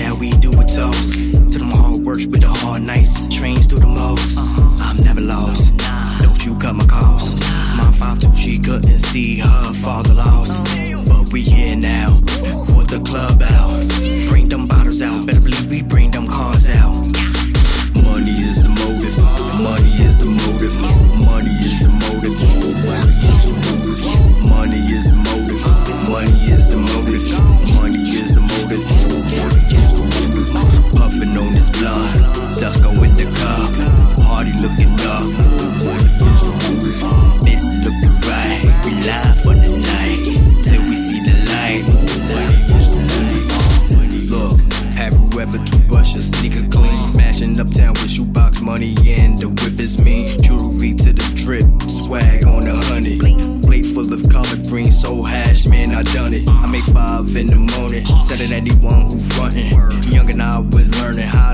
shall 0.00 0.18
we 0.18 0.30
do 0.32 0.50
a 0.50 0.64
toast? 0.64 1.34
To 1.34 1.58
them 1.58 1.70
hard 1.70 2.00
works 2.02 2.26
with 2.26 2.40
the 2.40 2.48
hard 2.48 2.82
nights, 2.82 3.28
trains 3.34 3.66
through 3.66 3.80
the 3.80 3.86
most. 3.86 4.38
I'm 4.80 4.96
never 5.04 5.20
lost. 5.20 5.76
Don't 6.22 6.44
you 6.46 6.56
cut 6.56 6.74
my 6.74 6.86
calls. 6.86 7.34
Mom 7.76 7.92
5 7.92 8.18
2, 8.20 8.34
she 8.34 8.58
couldn't 8.58 9.00
see 9.10 9.38
her 9.40 9.72
father 9.84 10.14
lost. 10.14 10.52
But 11.08 11.32
we 11.32 11.42
here 11.42 11.76
now. 11.76 12.19
A 46.20 46.22
sneaker 46.22 46.68
clean? 46.68 46.92
Smashing 47.08 47.58
uptown 47.58 47.96
with 47.96 48.10
shoebox 48.10 48.60
money 48.60 48.92
and 49.08 49.38
the 49.38 49.48
whip 49.48 49.80
is 49.80 50.04
mean. 50.04 50.28
Jewelry 50.44 50.92
to 50.92 51.12
the 51.16 51.26
drip, 51.34 51.64
swag 51.88 52.44
on 52.44 52.68
the 52.68 52.76
honey. 52.92 53.18
Plate 53.64 53.88
full 53.88 54.12
of 54.12 54.20
collard 54.28 54.60
greens, 54.68 55.00
so 55.00 55.22
hash, 55.24 55.66
man, 55.66 55.96
I 55.96 56.02
done 56.02 56.36
it. 56.36 56.44
I 56.48 56.68
made 56.68 56.84
five 56.92 57.32
in 57.36 57.48
the 57.48 57.56
morning, 57.56 58.04
selling 58.28 58.52
anyone 58.52 59.08
who 59.08 59.18
frontin'. 59.32 59.72
Young 60.12 60.28
and 60.28 60.42
I 60.42 60.60
was 60.60 60.92
learning 61.00 61.28
how 61.28 61.49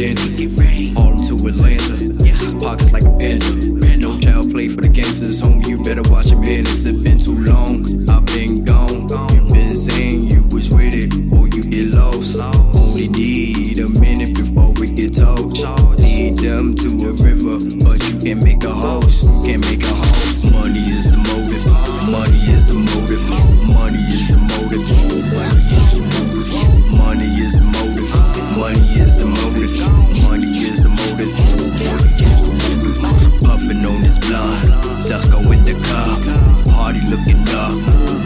dancers. 0.00 0.40
Harlem 0.96 1.20
to 1.28 1.36
Atlanta, 1.44 2.00
pockets 2.58 2.92
like 2.92 3.04
a 3.04 3.12
panther. 3.20 3.68
No 4.00 4.18
child 4.18 4.50
play 4.50 4.68
for 4.68 4.80
the 4.80 4.88
gangsters, 4.88 5.42
homie. 5.42 5.68
You 5.68 5.76
better 5.82 6.00
watch 6.08 6.30
your 6.30 6.40
manners. 6.40 6.88
It's 6.88 7.04
been 7.04 7.20
too 7.20 7.36
long, 7.44 7.84
up. 36.10 36.18
Party 36.66 37.00
looking 37.10 37.38
dark. 37.46 37.74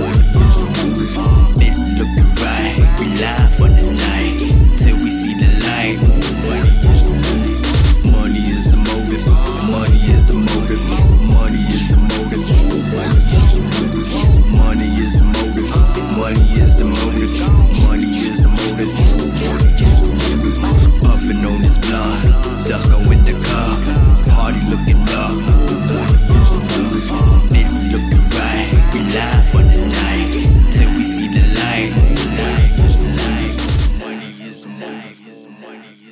Money 0.00 0.24
is 0.40 0.56
the 0.60 0.68
tough. 0.72 1.52
Been 1.60 1.76
looking 2.00 2.30
right. 2.40 2.76
We 3.00 3.06
live 3.20 3.50
for 3.56 3.68
the 3.68 3.84
night 3.92 4.38
till 4.80 4.96
we 5.04 5.10
see 5.12 5.34
the 5.36 5.50
light. 5.68 6.00
Money 8.16 8.40
is 8.48 8.72
the 8.72 8.80
motive. 8.80 9.24
Money 9.68 10.00
is 10.08 10.32
the 10.32 10.36
motive. 10.40 10.84
Money 11.28 11.60
is 11.68 11.92
the 11.92 11.98
motive. 12.00 12.44
Money 14.56 14.88
is 15.04 15.20
the 15.20 15.26
motive. 15.28 15.68
Money 16.16 16.48
is 16.56 16.80
the 16.80 16.88
motive. 16.88 17.28
Money 17.84 18.08
is 18.24 18.40
the 18.40 18.48
motive. 18.56 18.92
Puffing 21.04 21.44
on 21.44 21.60
this 21.60 21.76
blood. 21.84 22.24
Dusk 22.64 22.95
money. 35.60 36.05